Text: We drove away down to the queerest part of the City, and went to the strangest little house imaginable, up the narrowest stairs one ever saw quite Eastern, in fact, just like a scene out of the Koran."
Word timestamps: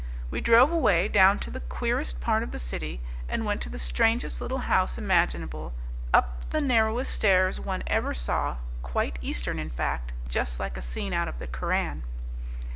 We 0.31 0.41
drove 0.41 0.71
away 0.71 1.07
down 1.09 1.37
to 1.41 1.51
the 1.51 1.59
queerest 1.59 2.19
part 2.19 2.41
of 2.41 2.49
the 2.49 2.57
City, 2.57 3.01
and 3.29 3.45
went 3.45 3.61
to 3.61 3.69
the 3.69 3.77
strangest 3.77 4.41
little 4.41 4.57
house 4.65 4.97
imaginable, 4.97 5.73
up 6.11 6.49
the 6.49 6.59
narrowest 6.59 7.13
stairs 7.13 7.59
one 7.59 7.83
ever 7.85 8.15
saw 8.15 8.57
quite 8.81 9.19
Eastern, 9.21 9.59
in 9.59 9.69
fact, 9.69 10.13
just 10.27 10.59
like 10.59 10.75
a 10.75 10.81
scene 10.81 11.13
out 11.13 11.27
of 11.27 11.37
the 11.37 11.45
Koran." 11.45 12.01